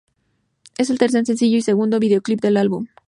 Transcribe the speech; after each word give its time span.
Es 0.79 0.89
el 0.89 0.97
tercer 0.97 1.27
sencillo 1.27 1.57
y 1.57 1.61
segundo 1.61 1.99
videoclip 1.99 2.39
del 2.41 2.57
álbum. 2.57 2.87